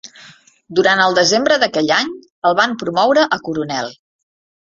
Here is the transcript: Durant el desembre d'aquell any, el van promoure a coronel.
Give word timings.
Durant 0.77 1.01
el 1.03 1.17
desembre 1.17 1.57
d'aquell 1.63 1.91
any, 1.97 2.09
el 2.51 2.57
van 2.61 2.73
promoure 2.85 3.27
a 3.39 3.41
coronel. 3.49 3.93